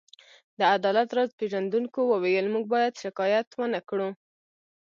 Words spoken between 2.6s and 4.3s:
باید شکایت ونه کړو.